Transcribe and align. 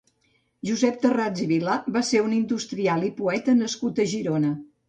Josep 0.69 0.97
Tharrats 1.03 1.43
i 1.43 1.45
Vilà 1.51 1.75
va 1.97 2.03
ser 2.09 2.23
un 2.29 2.33
industrial 2.39 3.07
i 3.11 3.15
poeta 3.23 3.59
nascut 3.63 4.07
a 4.07 4.11
Girona. 4.17 4.53